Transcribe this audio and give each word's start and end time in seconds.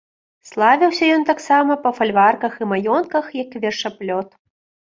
Славіўся 0.51 1.09
ён 1.15 1.25
таксама 1.31 1.77
па 1.85 1.93
фальварках 1.99 2.57
і 2.63 2.69
маёнтках 2.73 3.25
як 3.43 3.49
вершаплёт. 3.63 4.29